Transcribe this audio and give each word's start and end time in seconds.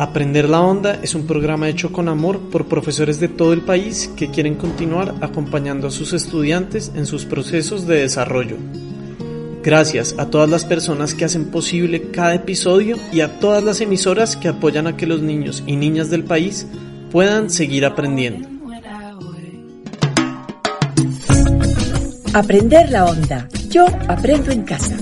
Aprender 0.00 0.48
la 0.48 0.62
Onda 0.62 0.98
es 1.02 1.14
un 1.14 1.26
programa 1.26 1.68
hecho 1.68 1.92
con 1.92 2.08
amor 2.08 2.40
por 2.48 2.68
profesores 2.68 3.20
de 3.20 3.28
todo 3.28 3.52
el 3.52 3.60
país 3.60 4.10
que 4.16 4.30
quieren 4.30 4.54
continuar 4.54 5.14
acompañando 5.20 5.88
a 5.88 5.90
sus 5.90 6.14
estudiantes 6.14 6.90
en 6.94 7.04
sus 7.04 7.26
procesos 7.26 7.86
de 7.86 7.96
desarrollo. 7.96 8.56
Gracias 9.62 10.14
a 10.16 10.30
todas 10.30 10.48
las 10.48 10.64
personas 10.64 11.12
que 11.12 11.26
hacen 11.26 11.50
posible 11.50 12.10
cada 12.12 12.34
episodio 12.34 12.96
y 13.12 13.20
a 13.20 13.38
todas 13.40 13.62
las 13.62 13.82
emisoras 13.82 14.38
que 14.38 14.48
apoyan 14.48 14.86
a 14.86 14.96
que 14.96 15.06
los 15.06 15.20
niños 15.20 15.62
y 15.66 15.76
niñas 15.76 16.08
del 16.08 16.24
país 16.24 16.66
puedan 17.12 17.50
seguir 17.50 17.84
aprendiendo. 17.84 18.48
Aprender 22.32 22.88
la 22.88 23.04
onda. 23.04 23.48
Yo 23.68 23.84
aprendo 24.08 24.50
en 24.50 24.62
casa. 24.62 24.96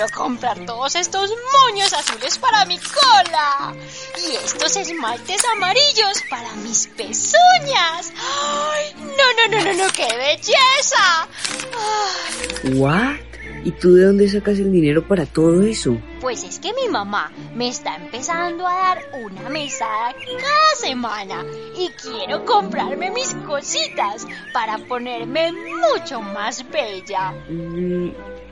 Quiero 0.00 0.16
comprar 0.16 0.64
todos 0.64 0.94
estos 0.94 1.30
moños 1.52 1.92
azules 1.92 2.38
para 2.38 2.64
mi 2.64 2.78
cola. 2.78 3.74
Y 4.16 4.36
estos 4.36 4.76
esmaltes 4.76 5.42
amarillos 5.56 6.22
para 6.30 6.54
mis 6.56 6.86
pezuñas. 6.86 8.12
Ay, 8.16 8.94
no, 8.98 9.08
no, 9.08 9.58
no, 9.58 9.64
no, 9.64 9.84
no, 9.84 9.92
qué 9.92 10.08
belleza. 10.16 11.28
Ay. 11.76 12.72
¿What? 12.74 13.16
¿Y 13.62 13.72
tú 13.72 13.94
de 13.94 14.06
dónde 14.06 14.26
sacas 14.26 14.58
el 14.58 14.72
dinero 14.72 15.06
para 15.06 15.26
todo 15.26 15.62
eso? 15.62 15.98
Pues 16.22 16.44
es 16.44 16.58
que 16.60 16.72
mi 16.72 16.88
mamá 16.88 17.30
me 17.54 17.68
está 17.68 17.96
empezando 17.96 18.66
a 18.66 18.72
dar 18.72 19.10
una 19.22 19.50
mesada 19.50 20.14
cada 20.14 20.74
semana 20.76 21.44
y 21.76 21.90
quiero 21.90 22.46
comprarme 22.46 23.10
mis 23.10 23.34
cositas 23.46 24.26
para 24.54 24.78
ponerme 24.78 25.52
mucho 25.52 26.22
más 26.22 26.64
bella. 26.70 27.34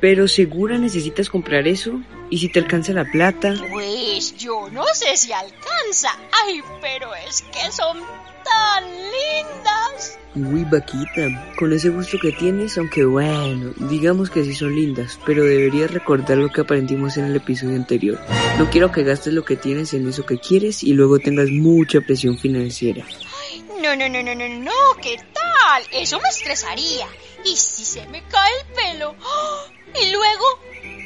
Pero 0.00 0.28
segura 0.28 0.78
necesitas 0.78 1.28
comprar 1.28 1.66
eso? 1.66 2.00
¿Y 2.30 2.38
si 2.38 2.48
te 2.48 2.60
alcanza 2.60 2.92
la 2.92 3.04
plata? 3.04 3.54
Pues 3.70 4.36
yo 4.36 4.68
no 4.70 4.84
sé 4.94 5.16
si 5.16 5.32
alcanza. 5.32 6.16
Ay, 6.44 6.60
pero 6.80 7.14
es 7.14 7.42
que 7.42 7.72
son 7.72 7.98
tan 8.44 8.84
lindas. 8.84 10.18
Uy, 10.36 10.64
vaquita, 10.70 11.54
con 11.58 11.72
ese 11.72 11.88
gusto 11.88 12.16
que 12.20 12.30
tienes, 12.30 12.78
aunque 12.78 13.04
bueno, 13.04 13.72
digamos 13.90 14.30
que 14.30 14.44
sí 14.44 14.54
son 14.54 14.76
lindas, 14.76 15.18
pero 15.26 15.42
deberías 15.42 15.90
recordar 15.90 16.38
lo 16.38 16.50
que 16.50 16.60
aprendimos 16.60 17.16
en 17.16 17.24
el 17.24 17.36
episodio 17.36 17.74
anterior. 17.74 18.20
No 18.56 18.70
quiero 18.70 18.92
que 18.92 19.02
gastes 19.02 19.32
lo 19.32 19.44
que 19.44 19.56
tienes 19.56 19.94
en 19.94 20.08
eso 20.08 20.24
que 20.26 20.38
quieres 20.38 20.84
y 20.84 20.92
luego 20.92 21.18
tengas 21.18 21.50
mucha 21.50 22.00
presión 22.02 22.38
financiera. 22.38 23.04
Ay, 23.50 23.64
no, 23.82 23.96
no, 23.96 24.08
no, 24.08 24.22
no, 24.22 24.34
no, 24.34 24.48
no, 24.48 25.00
¿qué 25.02 25.16
tal? 25.16 25.82
Eso 25.92 26.20
me 26.20 26.28
estresaría. 26.28 27.08
¿Y 27.44 27.56
si 27.56 27.84
se 27.84 28.06
me 28.08 28.22
cae 28.24 28.52
el 28.60 28.74
pelo? 28.74 29.16
¡Oh! 29.20 29.77
Y 30.02 30.10
luego, 30.10 30.44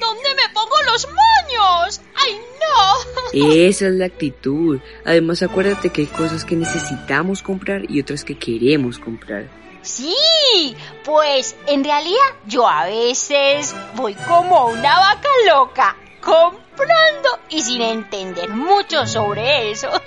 ¿dónde 0.01 0.35
me 0.35 0.53
pongo 0.53 0.77
los 0.87 1.07
moños? 1.07 2.01
¡Ay, 2.15 2.41
no! 2.61 3.53
Esa 3.55 3.87
es 3.87 3.93
la 3.95 4.07
actitud. 4.07 4.81
Además, 5.05 5.43
acuérdate 5.43 5.91
que 5.91 6.03
hay 6.03 6.07
cosas 6.07 6.45
que 6.45 6.57
necesitamos 6.57 7.43
comprar 7.43 7.91
y 7.91 8.01
otras 8.01 8.25
que 8.25 8.39
queremos 8.39 8.99
comprar. 8.99 9.49
Sí, 9.83 10.77
pues 11.05 11.57
en 11.67 11.83
realidad 11.83 12.37
yo 12.47 12.69
a 12.69 12.87
veces 12.87 13.75
voy 13.95 14.15
como 14.15 14.67
una 14.67 14.99
vaca 14.99 15.29
loca, 15.49 15.97
comprando 16.21 17.41
y 17.49 17.63
sin 17.63 17.83
entender 17.83 18.51
mucho 18.51 19.07
sobre 19.07 19.73
eso. 19.73 19.91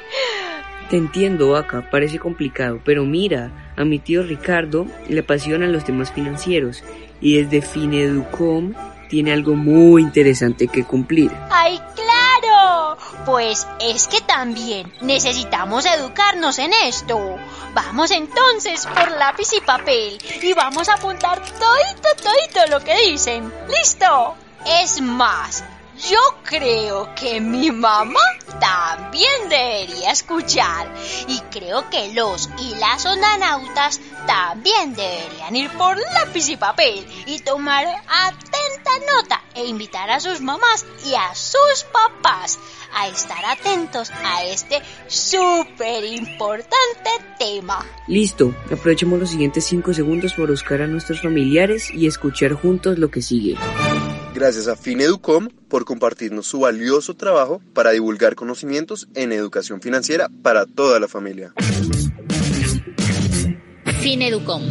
Te 0.90 0.96
entiendo, 0.96 1.50
vaca, 1.50 1.88
parece 1.88 2.18
complicado, 2.18 2.80
pero 2.84 3.04
mira, 3.04 3.72
a 3.76 3.84
mi 3.84 4.00
tío 4.00 4.24
Ricardo 4.24 4.88
le 5.08 5.20
apasionan 5.20 5.72
los 5.72 5.84
temas 5.84 6.10
financieros 6.10 6.82
y 7.20 7.40
desde 7.40 7.62
Fineducom 7.62 8.74
tiene 9.08 9.32
algo 9.32 9.54
muy 9.54 10.02
interesante 10.02 10.66
que 10.66 10.82
cumplir. 10.82 11.30
¡Ay, 11.48 11.78
claro! 11.94 12.98
Pues 13.24 13.68
es 13.80 14.08
que 14.08 14.20
también 14.22 14.92
necesitamos 15.00 15.86
educarnos 15.86 16.58
en 16.58 16.72
esto. 16.84 17.36
Vamos 17.72 18.10
entonces 18.10 18.84
por 18.88 19.12
lápiz 19.12 19.52
y 19.56 19.60
papel 19.60 20.18
y 20.42 20.52
vamos 20.54 20.88
a 20.88 20.94
apuntar 20.94 21.38
todito, 21.38 22.08
todito 22.20 22.68
lo 22.68 22.80
que 22.84 22.96
dicen. 23.10 23.52
¿Listo? 23.68 24.34
Es 24.66 25.00
más, 25.00 25.62
yo 26.08 26.18
creo 26.44 27.14
que 27.14 27.40
mi 27.40 27.70
mamá 27.70 28.20
también 28.58 29.48
debería 29.48 30.12
escuchar 30.12 30.92
y 31.28 31.40
creo 31.50 31.88
que 31.90 32.12
los 32.14 32.48
y 32.58 32.74
las 32.76 33.04
ondanautas 33.04 34.00
también 34.26 34.94
deberían 34.94 35.56
ir 35.56 35.70
por 35.72 35.98
lápiz 35.98 36.48
y 36.48 36.56
papel 36.56 37.06
y 37.26 37.38
tomar 37.40 37.86
atenta 37.86 38.90
nota 39.14 39.42
e 39.54 39.66
invitar 39.66 40.10
a 40.10 40.20
sus 40.20 40.40
mamás 40.40 40.86
y 41.04 41.14
a 41.14 41.34
sus 41.34 41.84
papás 41.92 42.58
a 42.94 43.08
estar 43.08 43.44
atentos 43.44 44.10
a 44.10 44.44
este 44.44 44.80
súper 45.06 46.04
importante 46.04 47.10
tema. 47.38 47.84
Listo, 48.06 48.54
aprovechemos 48.66 49.18
los 49.18 49.30
siguientes 49.30 49.64
5 49.64 49.94
segundos 49.94 50.34
para 50.34 50.50
buscar 50.50 50.82
a 50.82 50.86
nuestros 50.86 51.20
familiares 51.22 51.90
y 51.92 52.06
escuchar 52.06 52.54
juntos 52.54 52.98
lo 52.98 53.10
que 53.10 53.22
sigue. 53.22 53.56
Gracias 54.40 54.68
a 54.68 54.74
Fineducom 54.74 55.50
por 55.68 55.84
compartirnos 55.84 56.46
su 56.46 56.60
valioso 56.60 57.14
trabajo 57.14 57.60
para 57.74 57.90
divulgar 57.90 58.36
conocimientos 58.36 59.06
en 59.14 59.32
educación 59.32 59.82
financiera 59.82 60.30
para 60.42 60.64
toda 60.64 60.98
la 60.98 61.08
familia. 61.08 61.52
Fineducom. 64.00 64.62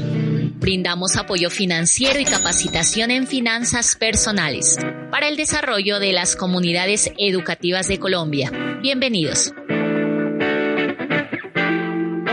Brindamos 0.60 1.18
apoyo 1.18 1.52
financiero 1.52 2.20
y 2.20 2.26
capacitación 2.26 3.12
en 3.12 3.28
finanzas 3.28 3.96
personales 3.96 4.76
para 5.12 5.28
el 5.28 5.38
desarrollo 5.38 6.00
de 6.00 6.14
las 6.14 6.36
comunidades 6.36 7.12
educativas 7.20 7.88
de 7.88 8.00
Colombia. 8.00 8.52
Bienvenidos. 8.82 9.54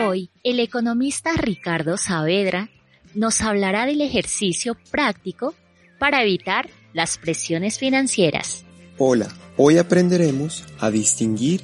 Hoy, 0.06 0.30
el 0.42 0.58
economista 0.58 1.32
Ricardo 1.36 1.98
Saavedra 1.98 2.70
nos 3.14 3.42
hablará 3.42 3.84
del 3.84 4.00
ejercicio 4.00 4.74
práctico 4.90 5.54
para 5.98 6.22
evitar 6.22 6.70
las 6.96 7.18
presiones 7.18 7.78
financieras. 7.78 8.64
Hola, 8.96 9.28
hoy 9.58 9.76
aprenderemos 9.76 10.64
a 10.78 10.90
distinguir 10.90 11.60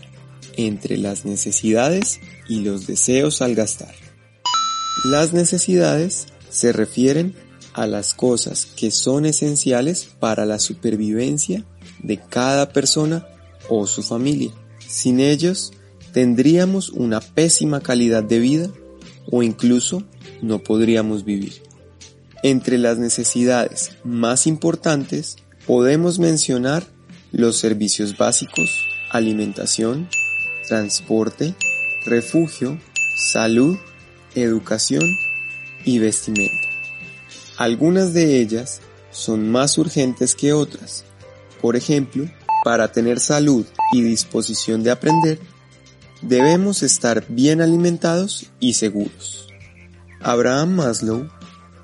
entre 0.59 0.99
las 0.99 1.25
necesidades 1.25 2.21
y 2.51 2.61
los 2.61 2.87
deseos 2.87 3.41
al 3.41 3.55
gastar. 3.55 3.95
Las 5.07 5.33
necesidades 5.33 6.27
se 6.51 6.73
refieren 6.73 7.35
a 7.73 7.87
las 7.87 8.13
cosas 8.13 8.67
que 8.77 8.91
son 8.91 9.25
esenciales 9.25 10.07
para 10.21 10.45
la 10.45 10.59
supervivencia 10.59 11.65
de 12.03 12.19
cada 12.19 12.71
persona 12.71 13.27
o 13.71 13.87
su 13.87 14.03
familia. 14.03 14.51
Sin 14.87 15.19
ellos, 15.19 15.73
tendríamos 16.13 16.91
una 16.91 17.23
pésima 17.23 17.81
calidad 17.81 18.23
de 18.23 18.39
vida 18.39 18.71
o 19.31 19.43
incluso 19.43 20.03
no 20.43 20.59
podríamos 20.59 21.25
vivir. 21.25 21.72
Entre 22.43 22.77
las 22.77 22.99
necesidades 22.99 23.93
más 24.03 24.49
importantes 24.49 25.37
podemos 25.65 26.19
mencionar 26.19 26.85
los 27.31 27.57
servicios 27.57 28.19
básicos, 28.19 28.85
alimentación, 29.11 30.09
transporte, 30.67 31.55
refugio, 32.05 32.81
salud, 33.33 33.79
educación 34.35 35.05
y 35.85 36.01
vestimenta. 36.01 36.69
Algunas 37.59 38.13
de 38.13 38.41
ellas 38.41 38.81
son 39.13 39.49
más 39.49 39.79
urgentes 39.79 40.35
que 40.35 40.53
otras. 40.53 41.05
Por 41.61 41.77
ejemplo, 41.77 42.29
para 42.65 42.91
tener 42.91 43.21
salud 43.21 43.65
y 43.93 44.03
disposición 44.03 44.83
de 44.83 44.91
aprender, 44.91 45.39
debemos 46.23 46.83
estar 46.83 47.25
bien 47.29 47.61
alimentados 47.61 48.47
y 48.59 48.75
seguros. 48.75 49.47
Abraham 50.21 50.75
Maslow 50.75 51.29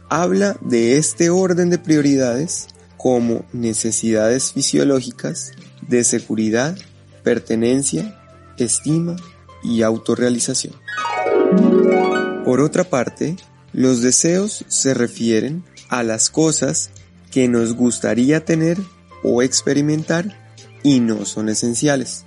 habla 0.09 0.57
de 0.61 0.97
este 0.97 1.31
orden 1.31 1.71
de 1.71 1.79
prioridades 1.79 2.69
como 2.97 3.45
necesidades 3.53 4.53
fisiológicas 4.53 5.53
de 5.87 6.05
seguridad, 6.05 6.77
pertenencia, 7.23 8.19
estima 8.59 9.17
y 9.63 9.83
autorrealización. 9.83 10.75
Por 12.45 12.61
otra 12.61 12.85
parte, 12.85 13.37
los 13.73 14.03
deseos 14.03 14.65
se 14.69 14.95
refieren 14.95 15.65
a 15.89 16.03
las 16.03 16.31
cosas 16.31 16.91
que 17.31 17.49
nos 17.49 17.75
gustaría 17.75 18.45
tener 18.45 18.79
o 19.23 19.43
experimentar 19.43 20.51
y 20.83 21.01
no 21.01 21.25
son 21.25 21.49
esenciales. 21.49 22.25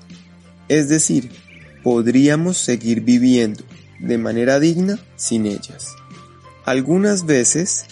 Es 0.68 0.90
decir, 0.90 1.32
podríamos 1.84 2.58
seguir 2.58 3.02
viviendo 3.02 3.64
de 4.00 4.18
manera 4.18 4.60
digna 4.60 5.00
sin 5.16 5.46
ellas. 5.46 5.96
Algunas 6.66 7.26
veces 7.26 7.86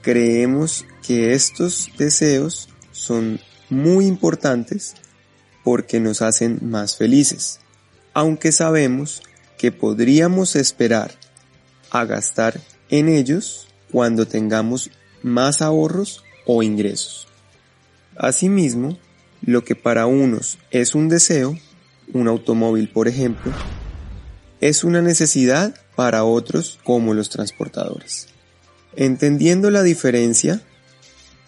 creemos 0.00 0.86
que 1.06 1.34
estos 1.34 1.90
deseos 1.98 2.70
son 2.90 3.38
muy 3.68 4.06
importantes 4.06 4.94
porque 5.62 6.00
nos 6.00 6.22
hacen 6.22 6.58
más 6.62 6.96
felices, 6.96 7.60
aunque 8.14 8.52
sabemos 8.52 9.22
que 9.58 9.72
podríamos 9.72 10.56
esperar 10.56 11.12
a 11.90 12.04
gastar 12.06 12.60
en 12.88 13.08
ellos 13.08 13.68
cuando 13.90 14.26
tengamos 14.26 14.90
más 15.22 15.60
ahorros 15.60 16.24
o 16.46 16.62
ingresos. 16.62 17.28
Asimismo, 18.16 18.98
lo 19.42 19.64
que 19.64 19.74
para 19.74 20.06
unos 20.06 20.58
es 20.70 20.94
un 20.94 21.08
deseo, 21.08 21.58
un 22.12 22.28
automóvil 22.28 22.88
por 22.88 23.06
ejemplo, 23.06 23.52
es 24.60 24.82
una 24.82 25.02
necesidad 25.02 25.74
para 25.96 26.24
otros 26.24 26.78
como 26.84 27.14
los 27.14 27.30
transportadores. 27.30 28.28
Entendiendo 28.96 29.70
la 29.70 29.82
diferencia, 29.82 30.60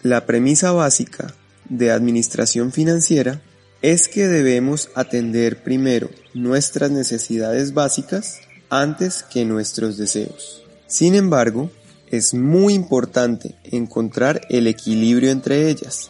la 0.03 0.25
premisa 0.25 0.71
básica 0.71 1.33
de 1.69 1.91
administración 1.91 2.71
financiera 2.71 3.41
es 3.81 4.07
que 4.07 4.27
debemos 4.27 4.89
atender 4.95 5.63
primero 5.63 6.09
nuestras 6.33 6.91
necesidades 6.91 7.73
básicas 7.73 8.39
antes 8.69 9.23
que 9.23 9.45
nuestros 9.45 9.97
deseos. 9.97 10.63
Sin 10.87 11.15
embargo, 11.15 11.69
es 12.09 12.33
muy 12.33 12.73
importante 12.73 13.55
encontrar 13.63 14.41
el 14.49 14.67
equilibrio 14.67 15.31
entre 15.31 15.69
ellas. 15.69 16.09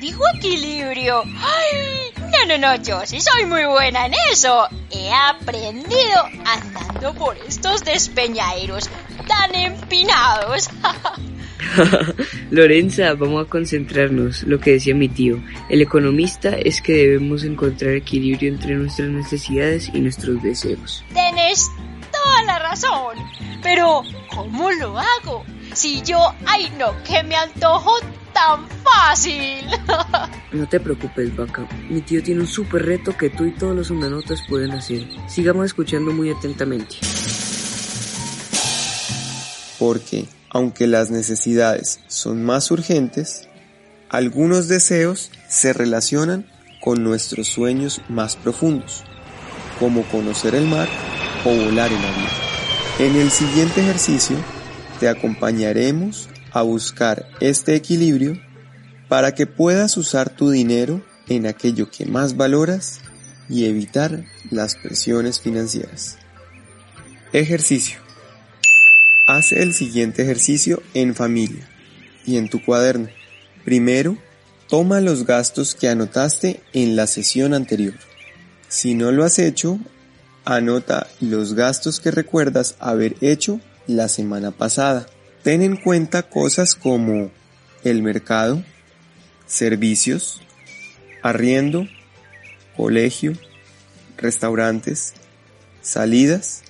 ¿Dijo 0.00 0.22
equilibrio? 0.34 1.22
¡Ay! 1.24 2.01
No, 2.48 2.58
no, 2.58 2.74
yo 2.82 3.00
sí 3.06 3.20
soy 3.20 3.46
muy 3.46 3.64
buena 3.66 4.06
en 4.06 4.14
eso. 4.30 4.66
He 4.90 5.10
aprendido 5.12 6.24
andando 6.44 7.14
por 7.14 7.38
estos 7.38 7.84
despeñaderos 7.84 8.90
tan 9.28 9.54
empinados. 9.54 10.68
Lorenza, 12.50 13.14
vamos 13.14 13.46
a 13.46 13.48
concentrarnos. 13.48 14.42
Lo 14.42 14.58
que 14.58 14.72
decía 14.72 14.94
mi 14.94 15.08
tío, 15.08 15.40
el 15.68 15.82
economista 15.82 16.50
es 16.50 16.82
que 16.82 16.94
debemos 16.94 17.44
encontrar 17.44 17.92
equilibrio 17.92 18.52
entre 18.52 18.74
nuestras 18.74 19.08
necesidades 19.08 19.88
y 19.94 20.00
nuestros 20.00 20.42
deseos. 20.42 21.04
Tenés 21.14 21.70
toda 22.10 22.42
la 22.42 22.58
razón. 22.58 23.18
Pero, 23.62 24.02
¿cómo 24.28 24.72
lo 24.72 24.98
hago? 24.98 25.44
Si 25.74 26.02
yo, 26.02 26.34
ay 26.44 26.72
no, 26.76 26.92
que 27.04 27.22
me 27.22 27.36
antojo 27.36 27.94
tan 28.32 28.68
fácil. 28.82 29.66
No 30.52 30.68
te 30.68 30.78
preocupes, 30.80 31.34
vaca. 31.34 31.66
Mi 31.88 32.02
tío 32.02 32.22
tiene 32.22 32.42
un 32.42 32.46
súper 32.46 32.84
reto 32.84 33.16
que 33.16 33.30
tú 33.30 33.46
y 33.46 33.52
todos 33.52 33.74
los 33.74 33.88
hundanotas 33.88 34.42
pueden 34.46 34.72
hacer. 34.72 35.06
Sigamos 35.26 35.64
escuchando 35.64 36.12
muy 36.12 36.30
atentamente. 36.30 36.96
Porque, 39.78 40.26
aunque 40.50 40.86
las 40.86 41.10
necesidades 41.10 42.00
son 42.06 42.44
más 42.44 42.70
urgentes, 42.70 43.48
algunos 44.10 44.68
deseos 44.68 45.30
se 45.48 45.72
relacionan 45.72 46.44
con 46.82 47.02
nuestros 47.02 47.48
sueños 47.48 48.02
más 48.10 48.36
profundos, 48.36 49.04
como 49.80 50.02
conocer 50.02 50.54
el 50.54 50.66
mar 50.66 50.88
o 51.46 51.48
volar 51.48 51.90
en 51.90 52.04
avión. 52.04 52.28
En 52.98 53.16
el 53.16 53.30
siguiente 53.30 53.80
ejercicio 53.80 54.36
te 55.00 55.08
acompañaremos 55.08 56.28
a 56.52 56.62
buscar 56.62 57.28
este 57.40 57.74
equilibrio 57.74 58.40
para 59.08 59.34
que 59.34 59.46
puedas 59.46 59.96
usar 59.96 60.30
tu 60.30 60.50
dinero 60.50 61.02
en 61.28 61.46
aquello 61.46 61.90
que 61.90 62.06
más 62.06 62.36
valoras 62.36 63.00
y 63.48 63.66
evitar 63.66 64.24
las 64.50 64.76
presiones 64.76 65.40
financieras. 65.40 66.18
Ejercicio. 67.32 67.98
Haz 69.26 69.52
el 69.52 69.72
siguiente 69.72 70.22
ejercicio 70.22 70.82
en 70.94 71.14
familia 71.14 71.68
y 72.26 72.36
en 72.36 72.48
tu 72.48 72.64
cuaderno. 72.64 73.08
Primero, 73.64 74.16
toma 74.68 75.00
los 75.00 75.26
gastos 75.26 75.74
que 75.74 75.88
anotaste 75.88 76.60
en 76.72 76.96
la 76.96 77.06
sesión 77.06 77.54
anterior. 77.54 77.94
Si 78.68 78.94
no 78.94 79.12
lo 79.12 79.24
has 79.24 79.38
hecho, 79.38 79.78
anota 80.44 81.06
los 81.20 81.54
gastos 81.54 82.00
que 82.00 82.10
recuerdas 82.10 82.76
haber 82.80 83.16
hecho 83.20 83.60
la 83.86 84.08
semana 84.08 84.50
pasada. 84.50 85.06
Ten 85.42 85.62
en 85.62 85.76
cuenta 85.76 86.22
cosas 86.22 86.76
como 86.76 87.32
el 87.82 88.02
mercado, 88.02 88.62
servicios, 89.46 90.40
arriendo, 91.20 91.88
colegio, 92.76 93.32
restaurantes, 94.16 95.14
salidas, 95.80 96.62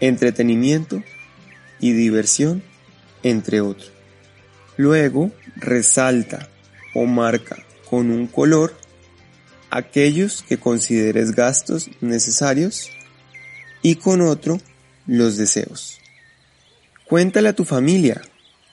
entretenimiento 0.00 1.02
y 1.80 1.92
diversión, 1.92 2.62
entre 3.22 3.62
otros. 3.62 3.90
Luego 4.76 5.30
resalta 5.56 6.50
o 6.94 7.06
marca 7.06 7.64
con 7.88 8.10
un 8.10 8.26
color 8.26 8.76
aquellos 9.70 10.42
que 10.42 10.58
consideres 10.58 11.32
gastos 11.32 11.90
necesarios 12.02 12.90
y 13.80 13.96
con 13.96 14.20
otro 14.20 14.60
los 15.06 15.38
deseos. 15.38 16.00
Cuéntale 17.06 17.50
a 17.50 17.52
tu 17.52 17.66
familia 17.66 18.22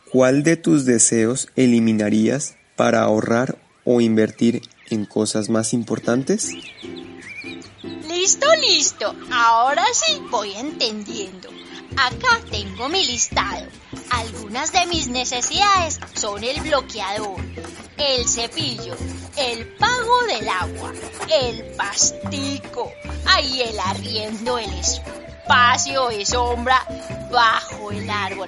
cuál 0.10 0.44
de 0.44 0.56
tus 0.56 0.86
deseos 0.86 1.50
eliminarías 1.58 2.56
para 2.78 3.02
ahorrar 3.02 3.58
o 3.84 4.00
invertir 4.00 4.62
en 4.90 5.06
cosas 5.06 5.50
más 5.50 5.74
importantes. 5.74 6.50
Listo, 8.08 8.48
listo. 8.62 9.14
Ahora 9.32 9.84
sí 9.94 10.22
voy 10.30 10.54
entendiendo. 10.54 11.50
Acá 11.98 12.40
tengo 12.50 12.88
mi 12.88 13.06
listado. 13.06 13.68
Algunas 14.12 14.72
de 14.72 14.86
mis 14.86 15.10
necesidades 15.10 16.00
son 16.14 16.42
el 16.42 16.62
bloqueador, 16.62 17.42
el 17.98 18.26
cepillo, 18.26 18.96
el 19.36 19.68
pago 19.76 20.24
del 20.28 20.48
agua, 20.48 20.94
el 21.30 21.66
pastico, 21.76 22.94
ahí 23.26 23.62
el 23.62 23.78
arriendo, 23.78 24.58
el 24.58 24.72
espacio 24.72 25.21
de 26.18 26.26
sombra 26.26 26.86
bajo 27.30 27.92
el 27.92 28.10
árbol. 28.10 28.48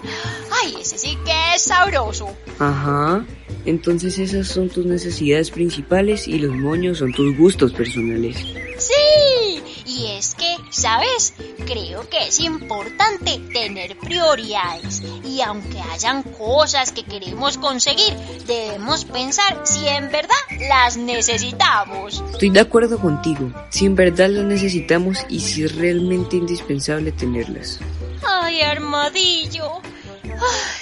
Ay, 0.61 0.75
ese 0.79 0.97
sí 0.97 1.17
que 1.25 1.55
es 1.55 1.63
sabroso. 1.63 2.29
Ajá. 2.59 3.25
Entonces 3.65 4.17
esas 4.19 4.47
son 4.47 4.69
tus 4.69 4.85
necesidades 4.85 5.51
principales 5.51 6.27
y 6.27 6.39
los 6.39 6.53
moños 6.53 6.99
son 6.99 7.11
tus 7.11 7.37
gustos 7.37 7.73
personales. 7.73 8.37
Sí, 8.77 9.63
y 9.85 10.07
es 10.17 10.35
que, 10.35 10.55
¿sabes? 10.69 11.33
Creo 11.73 12.07
que 12.07 12.27
es 12.27 12.39
importante 12.39 13.39
tener 13.51 13.97
prioridades 13.97 15.01
y 15.25 15.41
aunque 15.41 15.81
hayan 15.91 16.21
cosas 16.21 16.91
que 16.91 17.03
queremos 17.03 17.57
conseguir, 17.57 18.13
debemos 18.45 19.05
pensar 19.05 19.61
si 19.63 19.87
en 19.87 20.11
verdad 20.11 20.35
las 20.69 20.97
necesitamos. 20.97 22.23
Estoy 22.29 22.51
de 22.51 22.59
acuerdo 22.59 22.99
contigo, 22.99 23.51
si 23.71 23.87
en 23.87 23.95
verdad 23.95 24.29
las 24.29 24.45
necesitamos 24.45 25.17
y 25.29 25.39
si 25.39 25.63
es 25.63 25.75
realmente 25.75 26.35
indispensable 26.35 27.11
tenerlas. 27.11 27.79
Ay, 28.23 28.61
armadillo. 28.61 29.81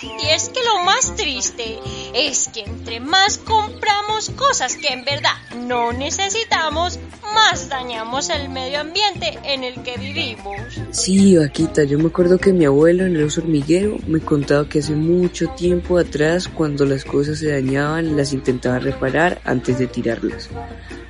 Y 0.02 0.30
es 0.30 0.50
que 0.50 0.60
lo 0.64 0.84
más 0.84 1.16
triste 1.16 1.80
es 2.14 2.50
que 2.54 2.62
entre 2.62 3.00
más 3.00 3.38
compramos 3.38 4.30
cosas 4.32 4.76
que 4.76 4.88
en 4.90 5.06
verdad 5.06 5.34
no 5.66 5.94
necesitamos, 5.94 7.00
más 7.34 7.70
dañamos 7.70 8.30
el 8.30 8.50
medio 8.50 8.80
ambiente 8.80 9.38
en 9.44 9.64
el 9.64 9.82
que 9.84 9.98
vivimos. 9.98 10.58
Sí, 10.92 11.38
vaquita, 11.38 11.84
yo 11.84 11.98
me 11.98 12.08
acuerdo 12.08 12.38
que 12.38 12.54
mi 12.54 12.66
abuelo 12.66 13.06
en 13.06 13.16
el 13.16 13.24
oso 13.24 13.42
hormiguero 13.42 13.98
me 14.08 14.20
contaba 14.20 14.68
que 14.68 14.80
hace 14.80 14.96
mucho 14.96 15.50
tiempo 15.50 15.98
atrás 15.98 16.48
cuando 16.48 16.86
las 16.86 17.06
cosas 17.06 17.40
se 17.40 17.52
dañaban 17.52 18.18
las 18.18 18.34
intentaba 18.34 18.80
reparar 18.80 19.42
antes 19.44 19.80
de 19.80 19.88
tirarlas. 19.88 20.50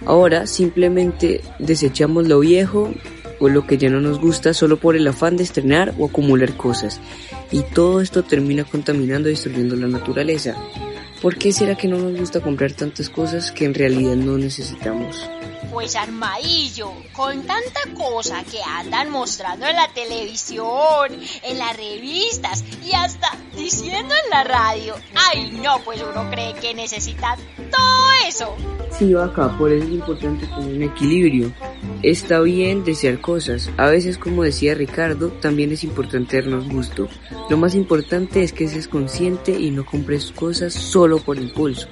Ahora 0.05 0.47
simplemente 0.47 1.41
desechamos 1.59 2.27
lo 2.27 2.39
viejo 2.39 2.91
o 3.41 3.49
lo 3.49 3.65
que 3.65 3.77
ya 3.77 3.89
no 3.89 3.99
nos 3.99 4.19
gusta 4.19 4.53
solo 4.53 4.77
por 4.77 4.95
el 4.95 5.07
afán 5.07 5.35
de 5.35 5.43
estrenar 5.43 5.93
o 5.97 6.05
acumular 6.05 6.55
cosas. 6.55 7.01
Y 7.51 7.63
todo 7.63 7.99
esto 7.99 8.23
termina 8.23 8.63
contaminando 8.63 9.27
y 9.27 9.31
destruyendo 9.31 9.75
la 9.75 9.87
naturaleza. 9.87 10.55
¿Por 11.21 11.35
qué 11.35 11.51
será 11.51 11.75
que 11.75 11.87
no 11.87 11.97
nos 11.97 12.17
gusta 12.17 12.39
comprar 12.39 12.71
tantas 12.71 13.09
cosas 13.09 13.51
que 13.51 13.65
en 13.65 13.73
realidad 13.73 14.15
no 14.15 14.37
necesitamos? 14.37 15.27
Pues 15.71 15.95
armadillo, 15.95 16.91
con 17.13 17.43
tanta 17.43 17.79
cosa 17.97 18.43
que 18.43 18.61
andan 18.61 19.09
mostrando 19.09 19.65
en 19.65 19.75
la 19.75 19.87
televisión, 19.87 21.17
en 21.43 21.57
las 21.57 21.77
revistas 21.77 22.63
y 22.83 22.93
hasta 22.93 23.37
diciendo 23.55 24.13
en 24.23 24.29
la 24.29 24.43
radio. 24.43 24.95
Ay 25.15 25.57
no, 25.63 25.79
pues 25.85 26.03
uno 26.03 26.29
cree 26.29 26.53
que 26.55 26.73
necesita 26.73 27.37
todo 27.71 28.11
eso. 28.27 28.55
Sí, 28.91 29.13
vaca, 29.13 29.57
por 29.57 29.71
eso 29.71 29.85
es 29.85 29.91
importante 29.91 30.45
tener 30.45 30.75
un 30.75 30.83
equilibrio. 30.83 31.51
Está 32.03 32.41
bien 32.41 32.83
desear 32.83 33.21
cosas. 33.21 33.69
A 33.77 33.87
veces, 33.87 34.17
como 34.17 34.43
decía 34.43 34.75
Ricardo, 34.75 35.29
también 35.29 35.71
es 35.71 35.83
importante 35.83 36.41
darnos 36.41 36.67
gusto. 36.67 37.07
Lo 37.49 37.57
más 37.57 37.75
importante 37.75 38.43
es 38.43 38.51
que 38.51 38.67
seas 38.67 38.87
consciente 38.87 39.51
y 39.53 39.71
no 39.71 39.85
compres 39.85 40.31
cosas 40.31 40.73
solo 40.73 41.19
por 41.19 41.37
impulso. 41.37 41.87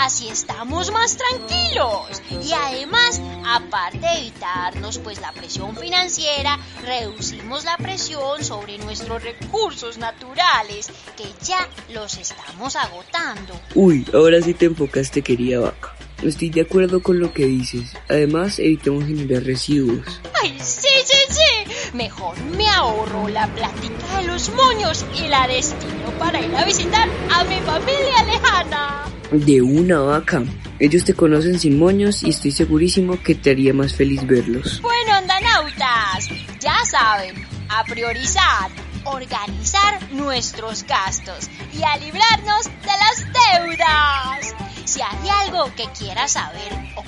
Así 0.00 0.28
estamos 0.28 0.90
más 0.90 1.16
tranquilos. 1.16 2.22
Y 2.30 2.52
además, 2.52 3.20
aparte 3.46 3.98
de 3.98 4.18
evitarnos 4.18 4.98
pues 4.98 5.20
la 5.20 5.32
presión 5.32 5.76
financiera, 5.76 6.58
reducimos 6.84 7.64
la 7.64 7.76
presión 7.76 8.42
sobre 8.44 8.78
nuestros 8.78 9.22
recursos 9.22 9.98
naturales, 9.98 10.90
que 11.16 11.24
ya 11.44 11.68
los 11.92 12.16
estamos 12.18 12.76
agotando. 12.76 13.54
Uy, 13.74 14.06
ahora 14.12 14.40
sí 14.40 14.54
te 14.54 14.66
enfocaste, 14.66 15.22
querida 15.22 15.60
vaca. 15.60 15.94
Estoy 16.22 16.50
de 16.50 16.60
acuerdo 16.60 17.02
con 17.02 17.18
lo 17.18 17.32
que 17.32 17.46
dices. 17.46 17.96
Además, 18.08 18.58
evitemos 18.60 19.04
generar 19.04 19.42
residuos. 19.42 20.06
Ay, 20.40 20.56
sí, 20.60 20.88
sí, 21.04 21.16
sí. 21.28 21.92
Mejor 21.94 22.40
me 22.56 22.68
ahorro 22.68 23.28
la 23.28 23.48
plática 23.48 24.18
del 24.18 24.28
los 24.32 24.48
moños 24.50 25.04
y 25.14 25.28
la 25.28 25.46
destino 25.46 26.10
para 26.18 26.40
ir 26.40 26.56
a 26.56 26.64
visitar 26.64 27.08
a 27.30 27.44
mi 27.44 27.60
familia 27.60 28.22
lejana. 28.24 29.11
De 29.32 29.62
una 29.62 29.98
vaca. 30.00 30.42
Ellos 30.78 31.04
te 31.04 31.14
conocen 31.14 31.58
sin 31.58 31.78
moños 31.78 32.22
y 32.22 32.28
estoy 32.28 32.50
segurísimo 32.50 33.22
que 33.22 33.34
te 33.34 33.50
haría 33.50 33.72
más 33.72 33.94
feliz 33.94 34.26
verlos. 34.26 34.82
Bueno, 34.82 35.14
andanautas, 35.14 36.28
ya 36.60 36.76
saben, 36.84 37.34
a 37.70 37.82
priorizar, 37.84 38.70
organizar 39.04 40.12
nuestros 40.12 40.84
gastos 40.84 41.48
y 41.72 41.82
a 41.82 41.96
librarnos 41.96 42.66
de 42.66 42.86
las 42.86 43.26
deudas. 43.32 44.54
Si 44.84 45.00
hay 45.00 45.28
algo 45.46 45.74
que 45.76 45.84
quieras 45.98 46.32
saber 46.32 46.72
o 46.96 47.02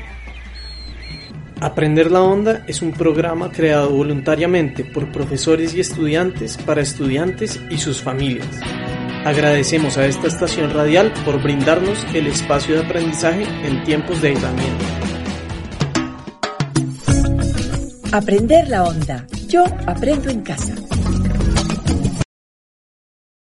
Aprender 1.61 2.11
la 2.11 2.21
Onda 2.21 2.65
es 2.67 2.81
un 2.81 2.91
programa 2.91 3.49
creado 3.51 3.89
voluntariamente 3.89 4.83
por 4.83 5.11
profesores 5.11 5.73
y 5.73 5.79
estudiantes 5.79 6.57
para 6.57 6.81
estudiantes 6.81 7.61
y 7.69 7.77
sus 7.77 8.01
familias. 8.01 8.47
Agradecemos 9.25 9.97
a 9.97 10.05
esta 10.05 10.27
estación 10.27 10.71
radial 10.71 11.11
por 11.25 11.41
brindarnos 11.41 12.05
el 12.13 12.27
espacio 12.27 12.75
de 12.75 12.85
aprendizaje 12.85 13.43
en 13.63 13.83
tiempos 13.83 14.21
de 14.21 14.27
aislamiento. 14.29 14.85
Aprender 18.11 18.67
la 18.67 18.83
onda. 18.83 19.25
Yo 19.47 19.63
aprendo 19.87 20.29
en 20.29 20.41
casa. 20.41 20.75